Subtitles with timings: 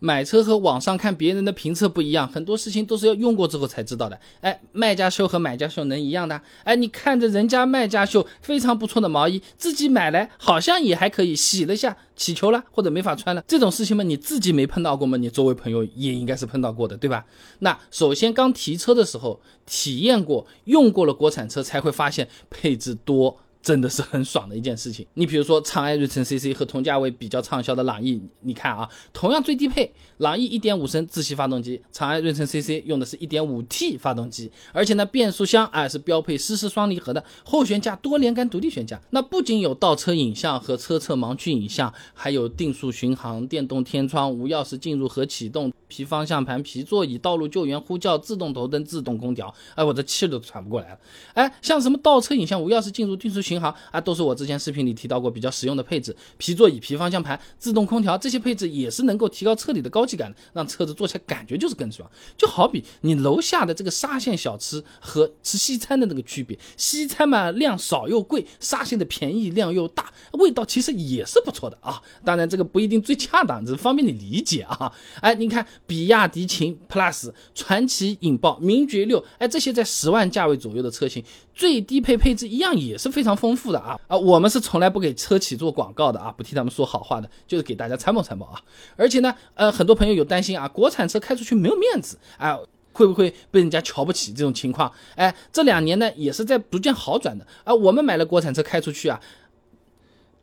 [0.00, 4.18] 买车和网上看别人的评测不一样，很多事情都是要用过之后才知道的。
[4.40, 6.40] 哎，卖家秀和买家秀能一样的？
[6.64, 15.16] 哎，你看着人家卖家秀非常不错的毛衣，自己买来好像也还可以，洗了下起球了或者没法穿了，这种事情嘛，你自己没碰到过吗？
[15.16, 17.24] 你周围朋友也应该是碰到过的，对吧？
[17.60, 23.38] 那首先刚提车的时候体验过、用过了国产车，才会发现配置多。
[23.60, 25.06] 真的是很爽的一件事情。
[25.14, 39.00] 你比如说长安睿城 CC 和同价位比较畅销的朗逸，你看啊，同样最低配，朗逸1.5升自吸发动机，长安睿城 CC 用的是一点五 T 发动机，而且呢变速箱啊是标配湿式双离合的，后悬架多连杆独立悬架。
[39.10, 49.52] 那不仅有倒车影像和车侧盲区影像，还有定速巡航、电动天窗、无钥匙进入和启动、皮方向盘、皮座椅、道路救援呼叫、自动头灯、自动空调。
[49.74, 50.98] 哎，我这气都喘不过来了。
[51.34, 53.38] 哎，像什么倒车影像、无钥匙进入、定速。
[53.48, 62.08] 巡航啊，都是我之前视频里提到过比较实用的配置，皮座椅、皮方向盘、自动空调这些配置也是能够提高车里的高级感，让车子坐起来感觉就是更爽。
[62.36, 72.02] 就好比你楼下的这个沙县小吃和吃西餐的那个区别，西餐嘛量少又贵，沙县的便宜量又大，味道其实也是不错的啊。
[72.24, 74.92] 当然这个不一定最恰当，只是方便你理解啊。
[75.22, 81.24] 哎，你看比亚迪秦 Plus、传祺引爆、名爵六，哎这些在十万价位左右的车型，
[81.54, 83.37] 最低配配置一样也是非常。
[83.38, 88.60] 丰富的啊啊，我们是从来不给车企做广告的啊，不替他们说好话的，就是给大家参谋参谋啊。
[88.96, 92.58] 而且呢，呃，很多朋友有担心啊，国产车开出去没有面子，啊，
[92.92, 94.92] 会不会被人家瞧不起这种情况？
[95.14, 97.72] 哎，这两年呢也是在逐渐好转的啊。
[97.72, 99.20] 我们买了国产车开出去啊，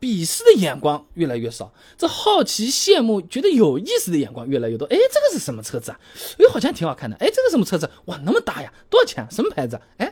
[0.00, 4.86] 鄙视的眼光越来越少，这好奇、羡慕、觉得有意思的眼光越来越多。
[4.86, 6.00] 哎，这个是什么车子啊？
[6.38, 7.16] 哎，好像挺好看的。
[7.16, 7.90] 哎，这个什么车子？
[8.04, 9.26] 哇，那么大呀，多少钱？
[9.30, 9.80] 什么牌子？
[9.96, 10.05] 哎。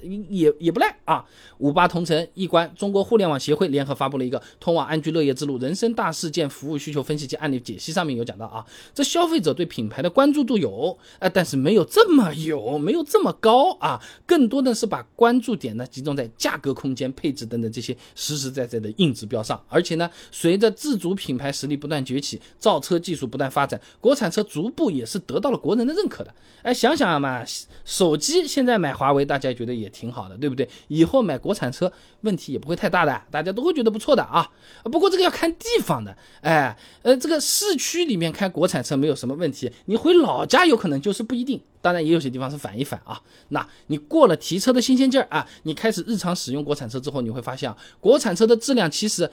[0.00, 1.24] 也也不赖啊！
[1.58, 19.58] 五八同城、易观、中国互联网协会联合发布了一个《通往安居乐业之路：人生大事件服务需求分析及案例解析》，上面有讲到啊，这消费者对品牌的关注度有，呃，但是没有这么有，没有这么高啊，更多的是把关注点呢集中在价格、空间、配置等等这些实实在在的硬指标上。
[19.68, 26.34] 而且呢，随着自主品牌实力不断崛起，造车技术不断发展，国产车逐步也是得到了国人的认可的。
[26.60, 27.42] 哎，想想嘛，
[27.86, 29.85] 手机现在买华为，大家觉得也。
[29.86, 30.68] 也挺好的，对不对？
[30.88, 31.90] 以后买国产车
[32.22, 34.50] 问题也不会太大的，大家都会觉得不错的啊。
[34.84, 41.60] 不过这个要看地方的，哎，呃，这个市区里面开国产车没有什么问题，你回老家有可能就是不一定。
[41.80, 43.22] 当然也有些地方是反一反啊。
[43.50, 49.30] 那你过了提车的新鲜劲儿啊，你开始日常使用国产车之后，你会发现啊，国产车的质量其实，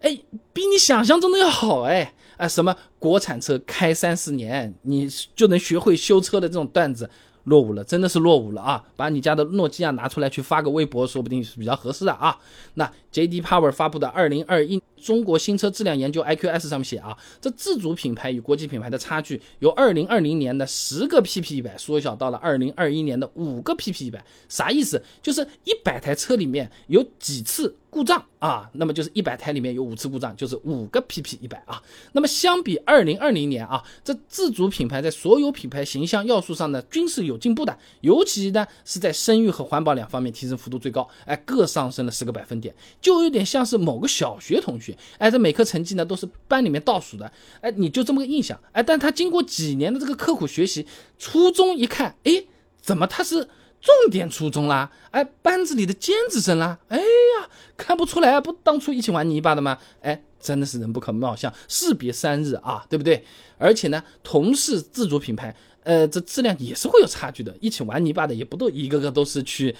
[0.00, 0.16] 哎，
[0.52, 2.14] 比你想象中的要好哎。
[2.36, 7.10] 啊，什么国产车开三四年你就能学会修车的这种段子。
[7.44, 8.84] 落伍了，真的是落伍了啊！
[8.96, 12.36] 把你家的诺基亚拿出来去发个微博，说不定是比较合适的啊。
[12.74, 13.40] 那 J.D.
[13.40, 25.02] Power 发布的二零二一中国新车质量研究 I.Q.S 上面写啊，这自主品牌与国际品牌的差距由二零二零年的十个 PP 一百缩小到了二零二一年的五个 PP 一百，啥意思？
[25.22, 27.76] 就是一百台车里面有几次。
[27.92, 31.82] 故障啊，那么就是一百台里面有五次故障，就是五个 PP 一百啊。
[32.12, 47.30] 那么相比二零二零年啊，这自主品牌在所有品牌形象要素上呢，均是有进步的，尤其呢是在声誉和环保两方面提升幅度最高，哎，各上升了十个百分点，就有点像是某个小学同学，哎，这每科成绩呢都是班里面倒数的，
[47.60, 50.86] 哎，你就这么个印象，哎，但他经过几年的这个刻苦学习，
[51.18, 52.44] 初中一看，哎，
[52.80, 53.48] 怎么他是？
[53.82, 59.78] 重点初中啦，哎，班子里的尖子生啦，哎呀，看不出来不当初一起玩泥巴的吗？
[60.02, 63.24] 哎，真的是人不可貌相，士别三日啊，对不对？
[63.56, 67.54] 而且呢，同是自主品牌，呃，这质量也是会有差距的。
[67.60, 69.74] 一起玩泥巴的也不都一个个都是去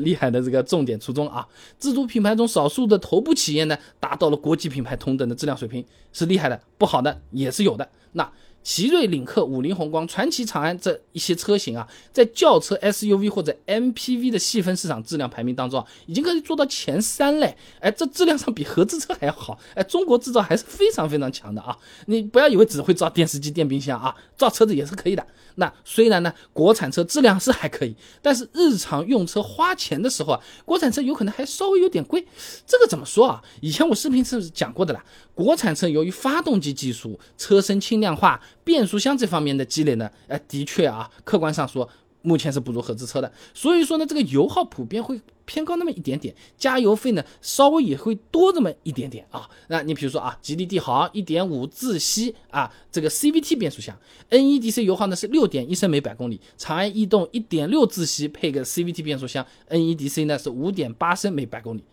[0.00, 1.46] 厉害的这个重点初中啊。
[1.78, 6.60] 自主品牌中少数的头部企业呢，达到了国际品牌同等的质量水平，是厉害的。
[6.78, 7.88] 不好的也是有的。
[8.12, 8.30] 那。
[8.64, 17.56] 奇瑞领克、五菱宏光、传祺长安这一些车型啊，在轿车、SUV 或者 MPV 的细分市场质量排名当中啊，已经可以做到前三嘞。
[17.78, 19.56] 哎，这质量上比合资车还要好。
[19.74, 21.76] 哎，中国制造还是非常非常强的啊！
[22.06, 25.24] 你不要以为只会造电视机、电冰箱啊，造车子也是可以的。
[25.56, 32.26] 那虽然呢，国产车质量是还可以，但是日常用车花钱的时候啊，国产车有可能还稍微有点贵。
[32.66, 33.42] 这个怎么说啊？
[33.60, 35.04] 以前我视频是讲过的啦。
[35.34, 41.88] 国产车由于发动机技术、车身轻量化、变速箱这方面的积累呢，哎，的确啊，客观上说。
[42.26, 49.46] 目前是不如合资车的，所以说呢，这个油耗普遍会偏高那么一点点，加油费呢稍微也会多这么一点点啊。
[49.68, 53.94] 那你比如说啊，吉利帝豪1.5自吸啊，这个 CVT 变速箱
[54.30, 61.84] ，NEDC 油耗呢是6.1升每百公里，长安逸动1.6自吸配个 CVT 变速箱，NEDC 呢是5.8升每百公里，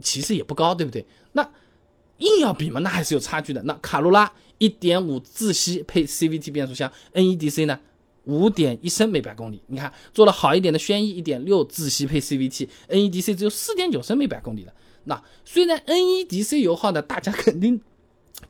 [0.00, 1.06] 其实也不高，对不对？
[1.34, 1.48] 那
[2.18, 3.62] 硬要比嘛，那还是有差距的。
[3.62, 4.30] 那卡罗拉。
[4.58, 7.78] 一点五自吸配 CVT 变速箱，NEDC 呢
[8.22, 9.60] 五点一升每百公里。
[9.66, 14.72] 你看做了好一点的轩逸一点六自吸配 CVT，NEDC 只有四点九升每百公里的。
[15.04, 17.80] 那虽然 NEDC 油耗呢，大家肯定。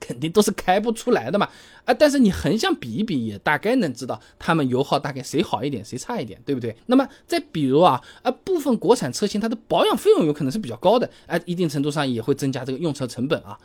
[0.00, 1.48] 肯定都是开不出来的嘛，
[1.84, 6.74] 啊，但是你横向比一比，也大概能知道他们油耗大概谁好一点，谁差一点，对不对？
[6.86, 13.58] 那么再比如啊，啊，部分国产车型它的保养费用有可能是比较高的，啊，一定程度上也会增加这个用车成本啊。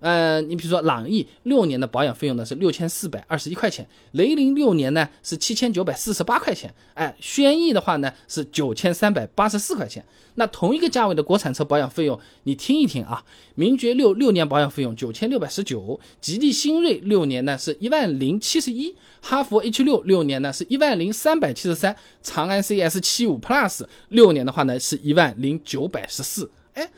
[0.00, 10.04] 呃，你比如说朗逸六年的保养费用呢是六千四百二十一块钱，雷凌六年呢是七千九百四十八块钱，哎，轩逸的话呢是九千三百八十四块钱。
[10.36, 13.22] 那同一个价位的国产车保养费用，你听一听啊，
[13.56, 26.88] 名爵六六年保养费用九千六百十九，吉利新锐六年呢是一万零七十一，哈弗 H 六六年呢是一万零三百七十三，长安 CS 七五 Plus 六年的话呢是一万零九百十四，哎。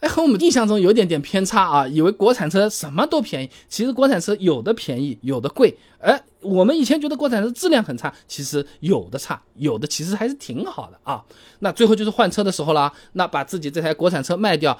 [0.00, 5.76] 哎，和我们印象中有点点偏差啊，以为国产车什么都便宜，其实国产车有的便宜，有的贵。
[5.98, 11.22] 哎，我们以前觉得国产车质量很差，其实有的差，有的其实还是挺好的啊。
[11.60, 14.76] 那最后就是换车的时候了，那把自己这台国产车卖掉。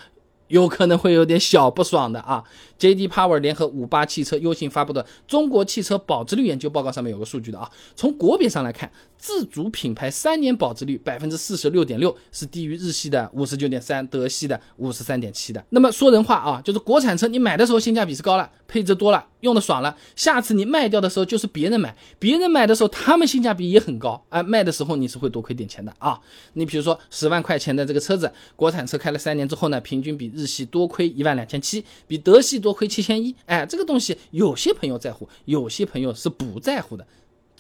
[0.49, 2.43] 有可能会有点小不爽的啊
[2.77, 3.07] ！J.D.
[3.07, 8.91] Power 联合五八汽车优信发布的《中国汽车保值率研究报告》上面有个数据的啊，从国别上来看，
[9.21, 15.63] 自主品牌三年保值率百分之四十六点六，是低于日系的五十九点三，德系的五十三点七的。
[15.69, 26.19] 那么说人话啊，就是国产车你买的时候性价比是高了，配置多了，用的爽了，下次你卖掉的时候就是别人买，别人买的时候他们性价比也很高，哎，卖的时候你是会多亏点钱的啊！
[26.55, 33.35] 你比如说十万块钱的这个车子，国产车开了三年之后呢，平均比日系多亏一万两千七，比德系多亏七千一。
[33.45, 37.07] 哎，这个东西有些朋友在乎，有些朋友是不在乎的，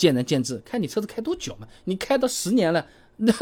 [0.00, 1.68] 见仁见智，看你车子开多久嘛。
[1.84, 2.86] 你开到十年了，
[3.18, 3.32] 那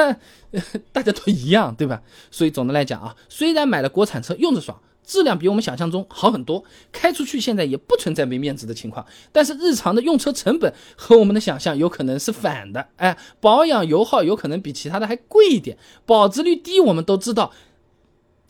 [0.90, 2.02] 大家都一样，对吧？
[2.32, 12.88] 所以总的来讲啊，虽然买了国产车用着爽，质量比我们想象中好很多，开出去现在也不存在没面子的情况，但是日常的用车成本和我们的想象有可能是反的。
[12.96, 17.52] 哎，保养油耗有可能比其他的还贵一点，保值率低，我们都知道。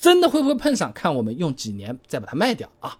[0.00, 0.92] 真的会不会碰上？
[0.92, 2.96] 看我们用几年再把它卖掉啊！